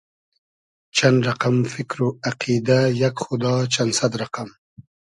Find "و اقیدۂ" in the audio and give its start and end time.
2.05-2.79